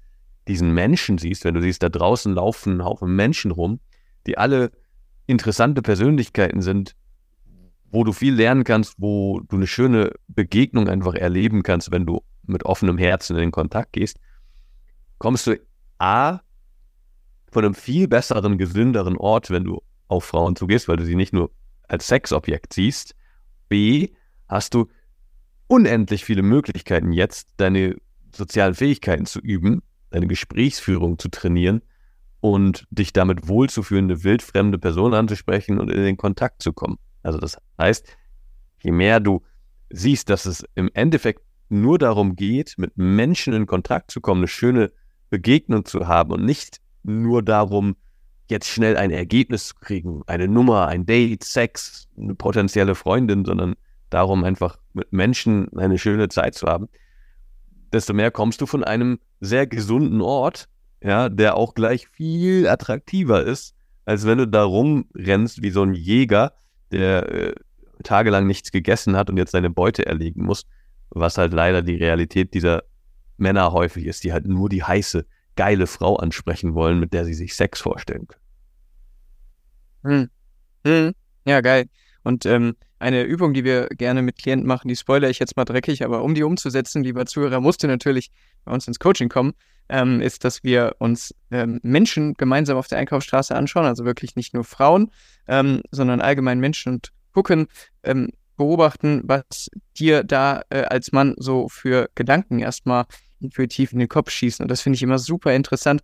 diesen 0.48 0.74
Menschen 0.74 1.18
siehst, 1.18 1.44
wenn 1.44 1.56
du 1.56 1.62
siehst, 1.62 1.84
da 1.84 1.90
draußen 1.90 2.34
laufen 2.34 2.86
Haufen 2.86 3.14
Menschen 3.14 3.52
rum, 3.52 3.82
die 4.26 4.38
alle 4.38 4.72
interessante 5.28 5.82
Persönlichkeiten 5.82 6.62
sind, 6.62 6.96
wo 7.92 8.04
du 8.04 8.12
viel 8.12 8.34
lernen 8.34 8.64
kannst, 8.64 8.96
wo 8.98 9.40
du 9.48 9.56
eine 9.56 9.68
schöne 9.68 10.12
Begegnung 10.28 10.90
einfach 10.90 11.14
erleben 11.14 11.64
kannst, 11.64 11.92
wenn 11.92 12.06
du 12.06 12.22
mit 12.44 12.64
offenem 12.66 12.98
Herzen 12.98 13.36
in 13.36 13.42
den 13.42 13.52
Kontakt 13.52 13.94
gehst, 13.94 14.20
kommst 15.18 15.48
du 15.48 15.60
A 15.98 16.42
von 17.52 17.64
einem 17.64 17.74
viel 17.74 18.08
besseren, 18.08 18.58
gesünderen 18.58 19.18
Ort, 19.18 19.50
wenn 19.50 19.64
du 19.64 19.82
auf 20.08 20.26
Frauen 20.26 20.56
zugehst, 20.56 20.88
weil 20.88 20.98
du 20.98 21.06
sie 21.06 21.16
nicht 21.16 21.34
nur 21.34 21.52
als 21.88 22.08
Sexobjekt 22.08 22.74
siehst. 22.74 23.16
B 23.70 24.10
hast 24.48 24.74
du 24.74 24.88
unendlich 25.68 26.26
viele 26.26 26.44
Möglichkeiten 26.44 27.12
jetzt, 27.12 27.50
deine 27.58 27.96
sozialen 28.36 28.76
Fähigkeiten 28.76 29.26
zu 29.26 29.40
üben, 29.40 29.82
deine 30.10 30.28
Gesprächsführung 30.28 31.18
zu 31.18 31.30
trainieren 31.30 31.82
und 32.54 32.86
dich 32.92 33.12
damit 33.12 33.48
wohlzufühlen, 33.48 34.24
wildfremde 34.24 34.78
Person 34.78 35.16
anzusprechen 35.16 35.80
und 35.80 35.90
in 35.90 36.04
den 36.04 36.16
Kontakt 36.16 36.62
zu 36.62 36.74
kommen. 36.74 37.00
Also 37.24 37.40
das 37.40 37.58
heißt, 37.80 38.06
je 38.84 38.92
mehr 38.92 39.20
du 39.20 39.42
siehst, 39.90 40.30
dass 40.30 40.46
es 40.46 40.64
im 40.76 40.92
Endeffekt 40.94 41.42
nur 41.70 41.98
darum 41.98 42.36
geht, 42.36 42.76
mit 42.78 42.98
Menschen 42.98 43.54
in 43.54 43.66
Kontakt 43.66 44.12
zu 44.12 44.22
kommen, 44.22 44.42
eine 44.42 44.48
schöne 44.48 44.92
Begegnung 45.32 45.86
zu 45.86 46.08
haben 46.08 46.34
und 46.34 46.46
nicht 46.46 46.82
nur 47.02 47.42
darum, 47.42 47.96
jetzt 48.48 48.68
schnell 48.68 48.96
ein 48.96 49.10
Ergebnis 49.10 49.70
zu 49.70 49.76
kriegen, 49.82 50.22
eine 50.28 50.48
Nummer, 50.48 50.86
ein 50.86 51.08
Date, 51.08 51.44
Sex, 51.44 52.08
eine 52.16 52.36
potenzielle 52.36 52.94
Freundin, 52.94 53.44
sondern 53.44 53.74
darum 54.12 54.44
einfach 54.44 54.78
mit 54.94 55.12
Menschen 55.12 55.76
eine 55.76 55.98
schöne 55.98 56.30
Zeit 56.30 56.54
zu 56.54 56.68
haben, 56.68 56.90
desto 57.92 58.14
mehr 58.14 58.30
kommst 58.30 58.62
du 58.62 58.68
von 58.68 58.84
einem 58.84 59.18
sehr 59.40 59.66
gesunden 59.66 60.22
Ort, 60.22 60.70
ja, 61.06 61.30
der 61.30 61.56
auch 61.56 61.76
gleich 61.76 62.08
viel 62.08 62.68
attraktiver 62.68 63.44
ist, 63.44 63.76
als 64.06 64.26
wenn 64.26 64.40
du 64.40 64.48
da 64.48 64.64
rumrennst 64.64 65.62
wie 65.62 65.70
so 65.70 65.84
ein 65.84 65.94
Jäger, 65.94 66.54
der 66.92 67.32
äh, 67.32 67.56
tagelang 68.04 68.48
nichts 68.48 68.72
gegessen 68.72 69.16
hat 69.16 69.30
und 69.30 69.38
jetzt 69.38 69.52
seine 69.52 69.70
Beute 69.70 70.06
erlegen 70.06 70.44
muss, 70.44 70.66
was 71.12 71.38
halt 71.38 71.54
leider 71.54 71.84
die 71.84 71.96
Realität 71.96 72.56
dieser 72.56 72.84
Männer 73.38 73.72
häufig 73.72 74.06
ist, 74.08 74.24
die 74.24 74.34
halt 74.34 74.48
nur 74.48 74.68
die 74.68 74.84
heiße, 74.84 75.28
geile 75.56 75.86
Frau 75.86 76.16
ansprechen 76.16 76.74
wollen, 76.74 77.00
mit 77.00 77.14
der 77.14 77.24
sie 77.24 77.36
sich 77.36 77.56
Sex 77.56 77.82
vorstellen 77.82 78.28
können. 78.28 78.42
Hm. 80.04 80.30
Hm. 80.86 81.14
Ja, 81.46 81.62
geil. 81.62 81.86
Und 82.26 82.46
ähm, 82.48 82.76
eine 82.98 83.24
Übung, 83.24 83.54
die 83.54 83.64
wir 83.64 83.88
gerne 83.90 84.24
mit 84.24 84.38
Klienten 84.38 84.68
machen, 84.68 84.88
die 84.88 84.96
spoilere 84.96 85.30
ich 85.30 85.38
jetzt 85.38 85.56
mal 85.56 85.64
dreckig, 85.64 86.04
aber 86.04 86.24
um 86.24 86.34
die 86.34 86.42
umzusetzen, 86.42 87.04
lieber 87.04 87.28
Zuhörer, 87.28 87.62
musst 87.62 87.84
du 87.84 87.88
natürlich 87.88 88.32
bei 88.66 88.74
uns 88.74 88.88
ins 88.88 88.98
Coaching 88.98 89.30
kommen, 89.30 89.54
ähm, 89.90 90.22
ist, 90.22 90.44
dass 90.44 90.64
wir 90.64 90.96
uns 90.98 91.36
ähm, 91.52 91.80
Menschen 91.84 92.34
gemeinsam 92.34 92.78
auf 92.78 92.88
der 92.88 92.98
Einkaufsstraße 92.98 93.56
anschauen, 93.56 93.86
also 93.86 94.06
wirklich 94.06 94.36
nicht 94.36 94.56
nur 94.56 94.64
Frauen, 94.64 95.12
ähm, 95.48 95.84
sondern 95.92 96.20
allgemein 96.20 96.60
Menschen 96.60 96.94
und 96.94 97.12
gucken, 97.32 97.68
ähm, 98.04 98.30
beobachten, 98.58 99.22
was 99.26 99.70
dir 99.96 100.24
da 100.24 100.64
äh, 100.72 100.82
als 100.82 101.12
Mann 101.12 101.36
so 101.38 101.70
für 101.70 102.10
Gedanken 102.16 102.58
erstmal 102.58 103.06
intuitiv 103.40 103.94
in 103.94 104.00
den 104.00 104.10
Kopf 104.10 104.32
schießen. 104.32 104.64
Und 104.64 104.70
das 104.70 104.82
finde 104.82 104.96
ich 104.96 105.04
immer 105.04 105.20
super 105.20 105.54
interessant, 105.54 106.02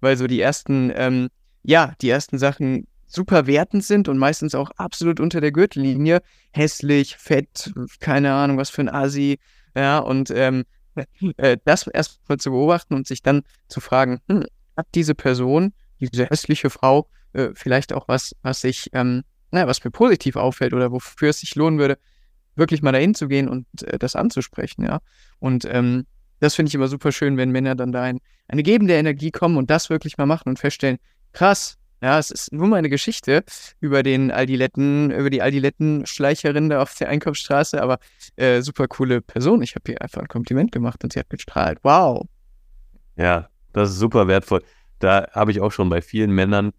weil 0.00 0.16
so 0.16 0.28
die 0.28 0.40
ersten, 0.40 0.92
ähm, 0.94 1.30
ja, 1.64 1.94
die 2.00 2.10
ersten 2.10 2.38
Sachen 2.38 2.86
super 3.14 3.46
wertend 3.46 3.84
sind 3.84 4.08
und 4.08 4.18
meistens 4.18 4.54
auch 4.54 4.70
absolut 4.72 5.20
unter 5.20 5.40
der 5.40 5.52
Gürtellinie. 5.52 6.20
Hässlich, 6.52 7.16
fett, 7.16 7.72
keine 8.00 8.32
Ahnung, 8.32 8.58
was 8.58 8.70
für 8.70 8.82
ein 8.82 8.88
Asi. 8.88 9.38
Ja, 9.76 9.98
und 9.98 10.30
ähm, 10.30 10.64
äh, 11.36 11.56
das 11.64 11.86
erstmal 11.86 12.38
zu 12.38 12.50
beobachten 12.50 12.94
und 12.94 13.06
sich 13.06 13.22
dann 13.22 13.42
zu 13.68 13.80
fragen, 13.80 14.20
hm, 14.28 14.44
hat 14.76 14.86
diese 14.94 15.14
Person, 15.14 15.72
diese 16.00 16.26
hässliche 16.26 16.70
Frau, 16.70 17.08
äh, 17.32 17.50
vielleicht 17.54 17.92
auch 17.92 18.08
was, 18.08 18.34
was 18.42 18.60
sich, 18.60 18.90
ähm, 18.92 19.22
naja, 19.50 19.66
was 19.66 19.84
mir 19.84 19.90
positiv 19.90 20.36
auffällt 20.36 20.74
oder 20.74 20.90
wofür 20.90 21.30
es 21.30 21.40
sich 21.40 21.54
lohnen 21.54 21.78
würde, 21.78 21.98
wirklich 22.56 22.82
mal 22.82 22.92
dahin 22.92 23.14
zu 23.14 23.28
gehen 23.28 23.48
und 23.48 23.66
äh, 23.82 23.98
das 23.98 24.16
anzusprechen, 24.16 24.84
ja. 24.84 25.00
Und 25.38 25.64
ähm, 25.64 26.06
das 26.40 26.54
finde 26.54 26.68
ich 26.68 26.74
immer 26.74 26.88
super 26.88 27.12
schön, 27.12 27.36
wenn 27.36 27.50
Männer 27.50 27.74
dann 27.74 27.92
da 27.92 28.08
in 28.08 28.20
eine 28.48 28.62
gebende 28.62 28.94
Energie 28.94 29.30
kommen 29.30 29.56
und 29.56 29.70
das 29.70 29.90
wirklich 29.90 30.18
mal 30.18 30.26
machen 30.26 30.48
und 30.48 30.58
feststellen, 30.58 30.98
krass, 31.32 31.78
ja, 32.04 32.18
es 32.18 32.30
ist 32.30 32.52
nur 32.52 32.66
meine 32.66 32.90
Geschichte 32.90 33.44
über 33.80 34.02
den 34.02 34.30
Aldiletten, 34.30 35.10
über 35.10 35.30
die 35.30 35.40
Aldiletten-Schleicherin 35.40 36.68
da 36.68 36.82
auf 36.82 36.94
der 36.96 37.08
Einkaufsstraße, 37.08 37.80
aber 37.82 37.98
äh, 38.36 38.60
super 38.60 38.88
coole 38.88 39.22
Person. 39.22 39.62
Ich 39.62 39.74
habe 39.74 39.90
ihr 39.90 40.02
einfach 40.02 40.20
ein 40.20 40.28
Kompliment 40.28 40.70
gemacht 40.70 41.02
und 41.02 41.14
sie 41.14 41.18
hat 41.18 41.30
gestrahlt. 41.30 41.78
Wow. 41.82 42.26
Ja, 43.16 43.48
das 43.72 43.88
ist 43.92 44.00
super 44.00 44.28
wertvoll. 44.28 44.62
Da 44.98 45.28
habe 45.32 45.50
ich 45.50 45.62
auch 45.62 45.72
schon 45.72 45.88
bei 45.88 46.02
vielen 46.02 46.30
Männern 46.30 46.72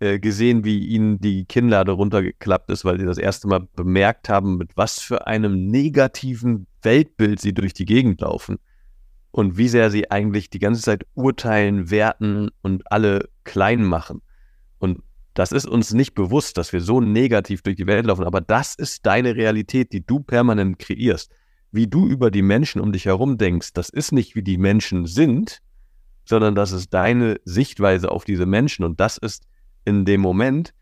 äh, 0.00 0.18
gesehen, 0.18 0.64
wie 0.64 0.86
ihnen 0.86 1.18
die 1.18 1.46
Kinnlade 1.46 1.92
runtergeklappt 1.92 2.68
ist, 2.68 2.84
weil 2.84 3.00
sie 3.00 3.06
das 3.06 3.16
erste 3.16 3.48
Mal 3.48 3.66
bemerkt 3.74 4.28
haben, 4.28 4.58
mit 4.58 4.76
was 4.76 5.00
für 5.00 5.26
einem 5.26 5.68
negativen 5.68 6.66
Weltbild 6.82 7.40
sie 7.40 7.54
durch 7.54 7.72
die 7.72 7.86
Gegend 7.86 8.20
laufen 8.20 8.58
und 9.30 9.56
wie 9.56 9.68
sehr 9.68 9.90
sie 9.90 10.10
eigentlich 10.10 10.50
die 10.50 10.58
ganze 10.58 10.82
Zeit 10.82 11.06
urteilen, 11.14 11.90
werten 11.90 12.50
und 12.60 12.92
alle 12.92 13.30
klein 13.44 13.82
machen. 13.82 14.20
Das 15.38 15.52
ist 15.52 15.66
uns 15.66 15.94
nicht 15.94 16.16
bewusst, 16.16 16.58
dass 16.58 16.72
wir 16.72 16.80
so 16.80 17.00
negativ 17.00 17.62
durch 17.62 17.76
die 17.76 17.86
Welt 17.86 18.06
laufen, 18.06 18.24
aber 18.24 18.40
das 18.40 18.74
ist 18.74 19.06
deine 19.06 19.36
Realität, 19.36 19.92
die 19.92 20.04
du 20.04 20.18
permanent 20.18 20.80
kreierst. 20.80 21.30
Wie 21.70 21.86
du 21.86 22.08
über 22.08 22.32
die 22.32 22.42
Menschen 22.42 22.80
um 22.80 22.90
dich 22.90 23.04
herum 23.04 23.38
denkst, 23.38 23.72
das 23.72 23.88
ist 23.88 24.10
nicht, 24.10 24.34
wie 24.34 24.42
die 24.42 24.58
Menschen 24.58 25.06
sind, 25.06 25.60
sondern 26.24 26.56
das 26.56 26.72
ist 26.72 26.92
deine 26.92 27.36
Sichtweise 27.44 28.10
auf 28.10 28.24
diese 28.24 28.46
Menschen 28.46 28.84
und 28.84 28.98
das 28.98 29.16
ist 29.16 29.44
in 29.84 30.04
dem 30.04 30.22
Moment 30.22 30.74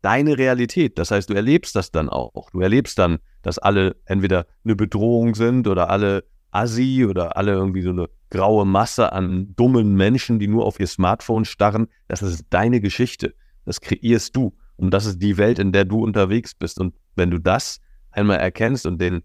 deine 0.00 0.38
Realität. 0.38 0.96
Das 0.96 1.10
heißt, 1.10 1.28
du 1.28 1.34
erlebst 1.34 1.74
das 1.74 1.90
dann 1.90 2.08
auch. 2.08 2.50
Du 2.52 2.60
erlebst 2.60 3.00
dann, 3.00 3.18
dass 3.42 3.58
alle 3.58 3.96
entweder 4.04 4.46
eine 4.64 4.76
Bedrohung 4.76 5.34
sind 5.34 5.66
oder 5.66 5.90
alle 5.90 6.22
Assi 6.52 7.04
oder 7.04 7.36
alle 7.36 7.50
irgendwie 7.50 7.82
so 7.82 7.90
eine 7.90 8.08
graue 8.30 8.64
Masse 8.64 9.12
an 9.12 9.56
dummen 9.56 9.96
Menschen, 9.96 10.38
die 10.38 10.46
nur 10.46 10.66
auf 10.66 10.78
ihr 10.78 10.86
Smartphone 10.86 11.44
starren. 11.44 11.88
Das 12.06 12.22
ist 12.22 12.46
deine 12.50 12.80
Geschichte. 12.80 13.34
Das 13.68 13.82
kreierst 13.82 14.34
du. 14.34 14.56
Und 14.76 14.94
das 14.94 15.04
ist 15.04 15.18
die 15.18 15.36
Welt, 15.36 15.58
in 15.58 15.72
der 15.72 15.84
du 15.84 16.02
unterwegs 16.02 16.54
bist. 16.54 16.80
Und 16.80 16.94
wenn 17.16 17.30
du 17.30 17.38
das 17.38 17.80
einmal 18.10 18.38
erkennst 18.38 18.86
und 18.86 18.98
den 18.98 19.22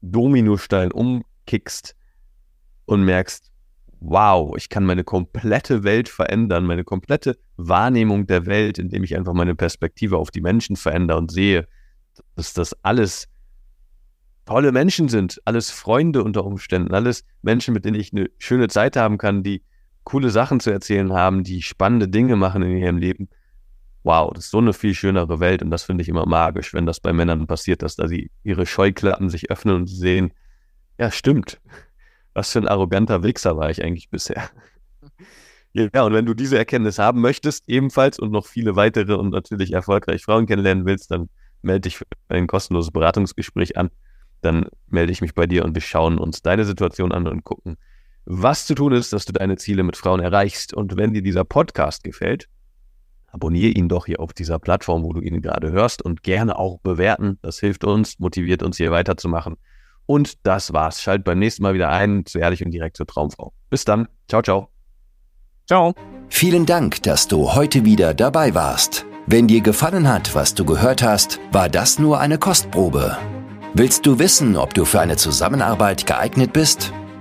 Dominostein 0.00 0.90
umkickst 0.90 1.94
und 2.86 3.04
merkst, 3.04 3.52
wow, 4.00 4.54
ich 4.56 4.70
kann 4.70 4.86
meine 4.86 5.04
komplette 5.04 5.84
Welt 5.84 6.08
verändern, 6.08 6.64
meine 6.64 6.82
komplette 6.82 7.36
Wahrnehmung 7.58 8.26
der 8.26 8.46
Welt, 8.46 8.78
indem 8.78 9.04
ich 9.04 9.14
einfach 9.14 9.34
meine 9.34 9.54
Perspektive 9.54 10.16
auf 10.16 10.30
die 10.30 10.40
Menschen 10.40 10.76
verändere 10.76 11.18
und 11.18 11.30
sehe, 11.30 11.68
dass 12.36 12.54
das 12.54 12.74
alles 12.82 13.28
tolle 14.46 14.72
Menschen 14.72 15.10
sind, 15.10 15.42
alles 15.44 15.70
Freunde 15.70 16.24
unter 16.24 16.46
Umständen, 16.46 16.94
alles 16.94 17.22
Menschen, 17.42 17.74
mit 17.74 17.84
denen 17.84 18.00
ich 18.00 18.14
eine 18.14 18.30
schöne 18.38 18.68
Zeit 18.68 18.96
haben 18.96 19.18
kann, 19.18 19.42
die 19.42 19.62
coole 20.04 20.30
Sachen 20.30 20.58
zu 20.58 20.70
erzählen 20.70 21.12
haben, 21.12 21.44
die 21.44 21.60
spannende 21.60 22.08
Dinge 22.08 22.34
machen 22.34 22.62
in 22.62 22.78
ihrem 22.78 22.96
Leben. 22.96 23.28
Wow, 24.02 24.32
das 24.34 24.46
ist 24.46 24.50
so 24.50 24.58
eine 24.58 24.72
viel 24.72 24.94
schönere 24.94 25.40
Welt 25.40 25.62
und 25.62 25.70
das 25.70 25.82
finde 25.82 26.02
ich 26.02 26.08
immer 26.08 26.26
magisch, 26.26 26.72
wenn 26.72 26.86
das 26.86 27.00
bei 27.00 27.12
Männern 27.12 27.46
passiert, 27.46 27.82
dass 27.82 27.96
da 27.96 28.08
sie 28.08 28.30
ihre 28.42 28.64
Scheuklappen 28.64 29.28
sich 29.28 29.50
öffnen 29.50 29.74
und 29.74 29.86
sehen, 29.86 30.32
ja, 30.98 31.10
stimmt. 31.10 31.60
Was 32.34 32.52
für 32.52 32.60
ein 32.60 32.68
arroganter 32.68 33.22
Wichser 33.22 33.56
war 33.56 33.70
ich 33.70 33.82
eigentlich 33.82 34.10
bisher. 34.10 34.50
Ja, 35.74 36.02
und 36.02 36.14
wenn 36.14 36.24
du 36.24 36.32
diese 36.32 36.56
Erkenntnis 36.56 36.98
haben 36.98 37.20
möchtest, 37.20 37.68
ebenfalls 37.68 38.18
und 38.18 38.32
noch 38.32 38.46
viele 38.46 38.74
weitere 38.74 39.12
und 39.14 39.30
natürlich 39.30 39.74
erfolgreich 39.74 40.24
Frauen 40.24 40.46
kennenlernen 40.46 40.86
willst, 40.86 41.10
dann 41.10 41.28
melde 41.60 41.82
dich 41.82 41.98
für 41.98 42.06
ein 42.28 42.46
kostenloses 42.46 42.90
Beratungsgespräch 42.90 43.76
an 43.76 43.90
dann 44.40 44.66
melde 44.86 45.12
ich 45.12 45.20
mich 45.20 45.34
bei 45.34 45.46
dir 45.46 45.64
und 45.64 45.74
wir 45.74 45.82
schauen 45.82 46.18
uns 46.18 46.42
deine 46.42 46.64
Situation 46.64 47.12
an 47.12 47.26
und 47.26 47.44
gucken, 47.44 47.76
was 48.24 48.66
zu 48.66 48.74
tun 48.74 48.92
ist, 48.92 49.12
dass 49.12 49.24
du 49.24 49.32
deine 49.32 49.56
Ziele 49.56 49.82
mit 49.82 49.96
Frauen 49.96 50.20
erreichst. 50.20 50.74
Und 50.74 50.96
wenn 50.96 51.14
dir 51.14 51.22
dieser 51.22 51.44
Podcast 51.44 52.04
gefällt, 52.04 52.48
abonniere 53.38 53.70
ihn 53.70 53.88
doch 53.88 54.06
hier 54.06 54.20
auf 54.20 54.32
dieser 54.32 54.58
Plattform, 54.58 55.04
wo 55.04 55.12
du 55.12 55.20
ihn 55.20 55.40
gerade 55.40 55.70
hörst 55.70 56.02
und 56.02 56.22
gerne 56.24 56.58
auch 56.58 56.80
bewerten. 56.80 57.38
Das 57.40 57.60
hilft 57.60 57.84
uns, 57.84 58.18
motiviert 58.18 58.64
uns 58.64 58.76
hier 58.76 58.90
weiterzumachen. 58.90 59.54
Und 60.06 60.44
das 60.46 60.72
war's. 60.72 61.00
Schalt 61.00 61.22
beim 61.22 61.38
nächsten 61.38 61.62
Mal 61.62 61.74
wieder 61.74 61.90
ein 61.90 62.26
zu 62.26 62.38
ehrlich 62.38 62.64
und 62.64 62.72
direkt 62.72 62.96
zur 62.96 63.06
Traumfrau. 63.06 63.52
Bis 63.70 63.84
dann. 63.84 64.08
Ciao, 64.28 64.42
ciao. 64.42 64.68
Ciao. 65.66 65.94
Vielen 66.28 66.66
Dank, 66.66 67.02
dass 67.04 67.28
du 67.28 67.54
heute 67.54 67.84
wieder 67.84 68.12
dabei 68.12 68.54
warst. 68.54 69.06
Wenn 69.26 69.46
dir 69.46 69.60
gefallen 69.60 70.08
hat, 70.08 70.34
was 70.34 70.54
du 70.54 70.64
gehört 70.64 71.02
hast, 71.02 71.38
war 71.52 71.68
das 71.68 71.98
nur 71.98 72.18
eine 72.18 72.38
Kostprobe. 72.38 73.16
Willst 73.74 74.06
du 74.06 74.18
wissen, 74.18 74.56
ob 74.56 74.74
du 74.74 74.84
für 74.84 75.00
eine 75.00 75.16
Zusammenarbeit 75.16 76.06
geeignet 76.06 76.52
bist? 76.52 76.92